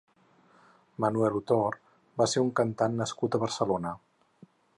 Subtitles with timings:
[1.03, 1.77] Manuel Utor
[2.23, 3.95] va ser un cantant nascut a Barcelona.